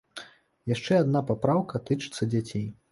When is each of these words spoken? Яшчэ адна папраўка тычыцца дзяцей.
Яшчэ 0.73 0.97
адна 1.03 1.23
папраўка 1.29 1.85
тычыцца 1.91 2.33
дзяцей. 2.35 2.71